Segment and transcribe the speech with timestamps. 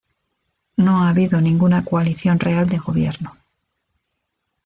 [0.77, 3.37] No ha habido ninguna coalición real de gobierno.